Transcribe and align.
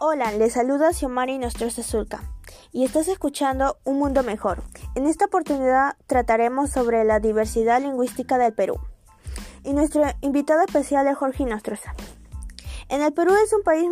Hola, 0.00 0.30
les 0.30 0.52
saluda 0.52 0.92
Xiomari 0.92 1.38
Nostroza 1.38 1.82
Zulca 1.82 2.22
y 2.70 2.84
estás 2.84 3.08
escuchando 3.08 3.78
Un 3.82 3.98
Mundo 3.98 4.22
Mejor. 4.22 4.62
En 4.94 5.06
esta 5.06 5.24
oportunidad 5.24 5.96
trataremos 6.06 6.70
sobre 6.70 7.02
la 7.02 7.18
diversidad 7.18 7.82
lingüística 7.82 8.38
del 8.38 8.52
Perú. 8.52 8.78
Y 9.64 9.72
nuestro 9.72 10.04
invitado 10.20 10.60
especial 10.60 11.08
es 11.08 11.16
Jorge 11.16 11.46
Nostroza. 11.46 11.96
En 12.88 13.02
el 13.02 13.12
Perú 13.12 13.32
es 13.44 13.52
un 13.52 13.64
país 13.64 13.90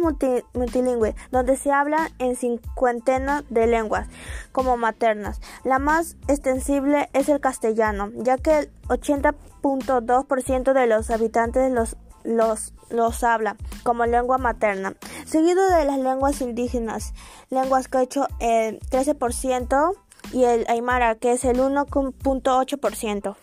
multilingüe 0.54 1.16
donde 1.32 1.57
se 1.57 1.72
habla 1.72 2.12
en 2.20 2.36
cincuentena 2.36 3.43
de 3.50 3.66
lenguas 3.66 4.07
como 4.53 4.76
maternas. 4.76 5.40
La 5.64 5.81
más 5.81 6.17
extensible 6.29 7.11
es 7.14 7.29
el 7.29 7.40
castellano, 7.40 8.12
ya 8.14 8.39
que 8.39 8.59
el 8.59 8.70
80.2% 8.86 10.73
de 10.73 10.86
los 10.86 11.11
habitantes 11.11 11.73
los, 11.73 11.96
los, 12.26 12.75
los 12.90 13.25
habla 13.25 13.57
como 13.82 14.04
lengua 14.07 14.39
materna, 14.39 14.94
seguido 15.25 15.68
de 15.71 15.84
las 15.84 15.98
lenguas 15.98 16.40
indígenas, 16.40 17.14
lenguas 17.50 17.89
quechua 17.89 18.29
el 18.40 18.80
13% 18.80 19.93
y 20.32 20.44
el 20.44 20.67
aymara 20.68 21.14
que 21.14 21.32
es 21.32 21.44
el 21.44 21.58
1.8%. 21.58 23.36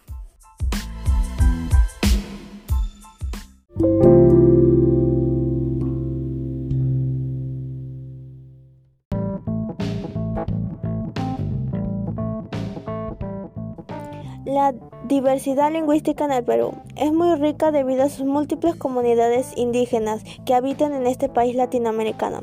La 14.53 14.71
diversidad 15.05 15.71
lingüística 15.71 16.25
en 16.25 16.31
el 16.31 16.43
Perú 16.43 16.73
es 16.95 17.11
muy 17.11 17.33
rica 17.37 17.71
debido 17.71 18.03
a 18.03 18.09
sus 18.09 18.27
múltiples 18.27 18.75
comunidades 18.75 19.51
indígenas 19.55 20.23
que 20.45 20.53
habitan 20.53 20.93
en 20.93 21.07
este 21.07 21.27
país 21.27 21.55
latinoamericano. 21.55 22.41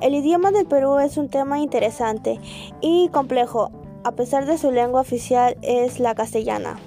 El 0.00 0.14
idioma 0.14 0.50
del 0.50 0.64
Perú 0.64 0.98
es 0.98 1.18
un 1.18 1.28
tema 1.28 1.58
interesante 1.58 2.40
y 2.80 3.10
complejo, 3.10 3.70
a 4.02 4.12
pesar 4.12 4.46
de 4.46 4.56
su 4.56 4.70
lengua 4.70 5.02
oficial 5.02 5.58
es 5.60 6.00
la 6.00 6.14
castellana. 6.14 6.78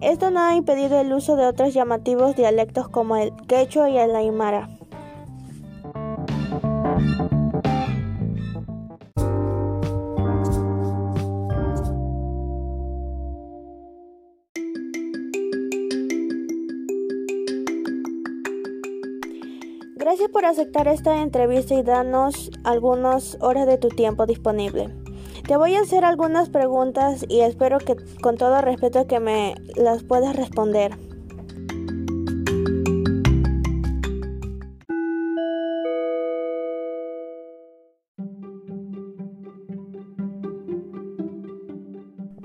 Esto 0.00 0.30
no 0.30 0.38
ha 0.38 0.54
impedido 0.54 1.00
el 1.00 1.12
uso 1.12 1.34
de 1.34 1.46
otros 1.46 1.74
llamativos 1.74 2.36
dialectos 2.36 2.88
como 2.88 3.16
el 3.16 3.34
quechua 3.48 3.90
y 3.90 3.98
el 3.98 4.14
aymara. 4.14 4.68
Gracias 20.04 20.28
por 20.28 20.44
aceptar 20.44 20.86
esta 20.86 21.22
entrevista 21.22 21.72
y 21.72 21.82
darnos 21.82 22.50
algunas 22.62 23.38
horas 23.40 23.66
de 23.66 23.78
tu 23.78 23.88
tiempo 23.88 24.26
disponible. 24.26 24.94
Te 25.48 25.56
voy 25.56 25.76
a 25.76 25.80
hacer 25.80 26.04
algunas 26.04 26.50
preguntas 26.50 27.24
y 27.26 27.40
espero 27.40 27.78
que 27.78 27.96
con 28.20 28.36
todo 28.36 28.60
respeto 28.60 29.06
que 29.06 29.18
me 29.18 29.54
las 29.76 30.02
puedas 30.02 30.36
responder. 30.36 30.94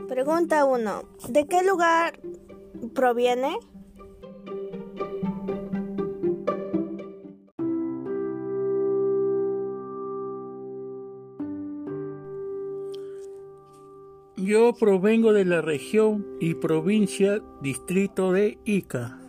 Pregunta 0.07 0.63
1. 0.63 1.01
¿De 1.27 1.45
qué 1.45 1.61
lugar 1.63 2.21
proviene? 2.95 3.57
Yo 14.41 14.71
provengo 14.73 15.33
de 15.33 15.43
la 15.43 15.61
región 15.61 16.25
y 16.39 16.53
provincia 16.53 17.41
distrito 17.61 18.31
de 18.31 18.57
Ica. 18.63 19.19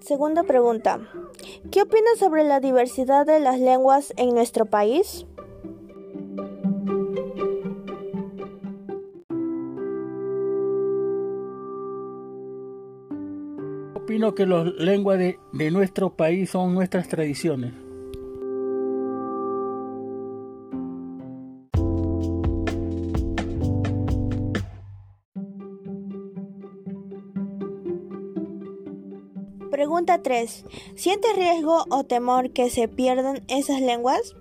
Segunda 0.00 0.42
pregunta. 0.44 1.00
¿Qué 1.70 1.82
opinas 1.82 2.18
sobre 2.18 2.44
la 2.44 2.60
diversidad 2.60 3.26
de 3.26 3.40
las 3.40 3.60
lenguas 3.60 4.14
en 4.16 4.30
nuestro 4.34 4.64
país? 4.64 5.26
Opino 14.08 14.34
que 14.34 14.46
las 14.46 14.64
lenguas 14.78 15.18
de, 15.18 15.70
nuestro 15.70 16.16
país 16.16 16.48
son 16.48 16.72
nuestras 16.72 17.08
tradiciones. 17.08 17.74
Pregunta 29.70 30.22
3. 30.22 30.64
¿Sientes 30.96 31.36
riesgo 31.36 31.84
o 31.90 32.04
temor 32.04 32.52
que 32.52 32.70
se 32.70 32.88
pierdan 32.88 33.44
esas 33.48 33.82
lenguas? 33.82 34.34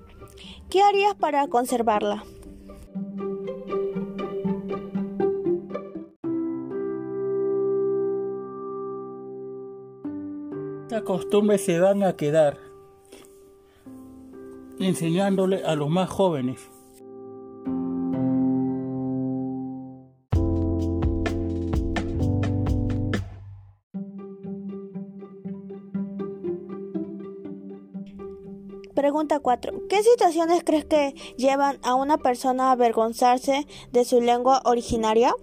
¿Qué 0.70 0.82
harías 0.82 1.16
para 1.16 1.46
conservarla? 1.50 2.24
Estas 10.88 11.03
costumbres 11.03 11.66
se 11.66 11.81
van 11.81 12.02
a 12.02 12.16
quedar 12.16 12.58
enseñándole 14.80 15.62
a 15.66 15.75
los 15.75 15.90
más 15.90 16.09
jóvenes. 16.09 16.62
Pregunta 28.96 29.42
4. 29.42 29.88
¿Qué 29.90 30.02
situaciones 30.04 30.64
crees 30.64 30.86
que 30.86 31.14
llevan 31.36 31.80
a 31.84 31.96
una 31.96 32.18
persona 32.18 32.69
a 32.69 32.72
avergonzarse 32.72 33.68
de 33.92 34.06
su 34.06 34.22
lengua 34.22 34.62
originaria? 34.64 35.34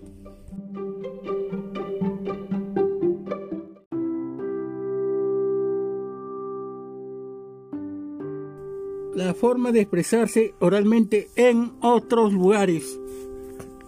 La 9.15 9.35
forma 9.35 9.73
de 9.73 9.81
expresarse 9.81 10.55
oralmente 10.61 11.29
en 11.37 11.73
otros 11.81 12.33
lugares 12.33 12.99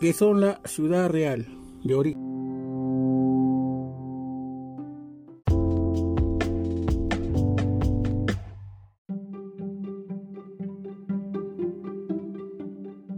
que 0.01 0.13
son 0.13 0.41
la 0.41 0.61
ciudad 0.65 1.09
real 1.09 1.47
de 1.83 1.95
origen. 1.95 2.27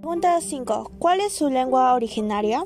Pregunta 0.01 0.41
5. 0.41 0.93
¿Cuál 0.99 1.21
es 1.21 1.33
su 1.35 1.51
lengua 1.51 1.95
originaria? 1.95 2.65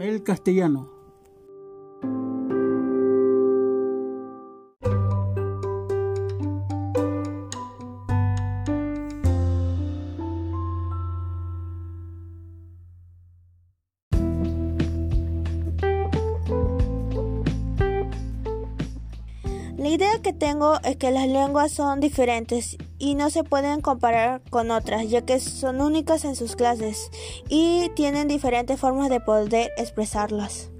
El 0.00 0.22
castellano. 0.22 0.88
La 19.76 19.88
idea 19.88 20.20
que 20.22 20.32
tengo 20.32 20.78
es 20.82 20.96
que 20.96 21.10
las 21.10 21.26
lenguas 21.26 21.72
son 21.72 22.00
diferentes 22.00 22.76
y 23.00 23.14
no 23.14 23.30
se 23.30 23.42
pueden 23.42 23.80
comparar 23.80 24.42
con 24.50 24.70
otras, 24.70 25.08
ya 25.10 25.22
que 25.22 25.40
son 25.40 25.80
únicas 25.80 26.24
en 26.24 26.36
sus 26.36 26.54
clases 26.54 27.10
y 27.48 27.90
tienen 27.96 28.28
diferentes 28.28 28.78
formas 28.78 29.08
de 29.08 29.18
poder 29.18 29.72
expresarlas. 29.76 30.70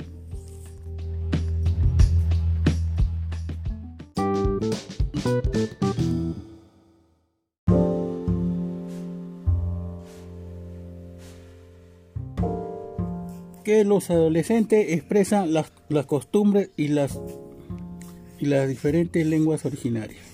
Que 13.64 13.84
los 13.84 14.10
adolescentes 14.10 14.92
expresan 14.92 15.52
las, 15.54 15.72
las 15.88 16.06
costumbres 16.06 16.70
y 16.76 16.88
las 16.88 17.18
y 18.38 18.46
las 18.46 18.68
diferentes 18.68 19.24
lenguas 19.26 19.64
originarias. 19.64 20.29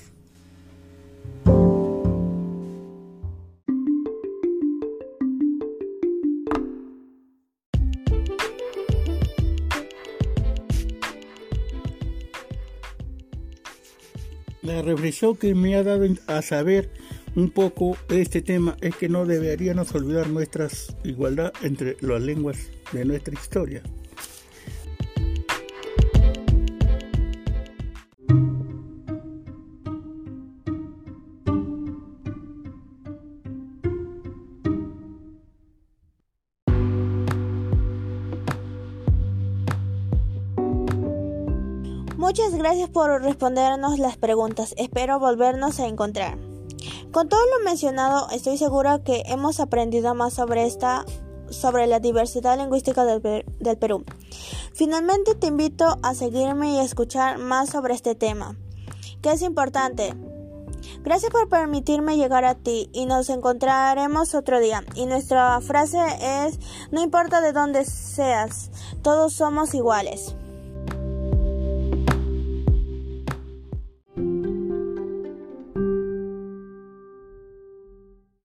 La 14.66 14.82
reflexión 14.82 15.36
que 15.36 15.54
me 15.54 15.76
ha 15.76 15.84
dado 15.84 16.04
a 16.26 16.42
saber 16.42 16.90
un 17.36 17.50
poco 17.50 17.96
este 18.08 18.42
tema 18.42 18.76
es 18.80 18.96
que 18.96 19.08
no 19.08 19.24
deberíamos 19.24 19.94
olvidar 19.94 20.28
nuestra 20.28 20.66
igualdad 21.04 21.52
entre 21.62 21.96
las 22.00 22.20
lenguas 22.20 22.58
de 22.90 23.04
nuestra 23.04 23.32
historia. 23.32 23.80
Muchas 42.26 42.56
gracias 42.56 42.90
por 42.90 43.22
respondernos 43.22 44.00
las 44.00 44.16
preguntas. 44.16 44.74
Espero 44.78 45.20
volvernos 45.20 45.78
a 45.78 45.86
encontrar. 45.86 46.36
Con 47.12 47.28
todo 47.28 47.40
lo 47.56 47.64
mencionado, 47.64 48.28
estoy 48.30 48.58
segura 48.58 48.98
que 48.98 49.22
hemos 49.26 49.60
aprendido 49.60 50.12
más 50.16 50.34
sobre 50.34 50.66
esta 50.66 51.04
sobre 51.50 51.86
la 51.86 52.00
diversidad 52.00 52.58
lingüística 52.58 53.04
del, 53.04 53.44
del 53.60 53.78
Perú. 53.78 54.04
Finalmente 54.74 55.36
te 55.36 55.46
invito 55.46 55.98
a 56.02 56.14
seguirme 56.14 56.72
y 56.72 56.78
escuchar 56.80 57.38
más 57.38 57.70
sobre 57.70 57.94
este 57.94 58.16
tema, 58.16 58.56
que 59.22 59.30
es 59.30 59.42
importante. 59.42 60.12
Gracias 61.04 61.30
por 61.30 61.48
permitirme 61.48 62.16
llegar 62.16 62.44
a 62.44 62.56
ti 62.56 62.90
y 62.92 63.06
nos 63.06 63.30
encontraremos 63.30 64.34
otro 64.34 64.58
día. 64.58 64.82
Y 64.96 65.06
nuestra 65.06 65.60
frase 65.60 66.00
es, 66.20 66.58
no 66.90 67.00
importa 67.00 67.40
de 67.40 67.52
dónde 67.52 67.84
seas, 67.84 68.72
todos 69.02 69.32
somos 69.32 69.74
iguales. 69.74 70.34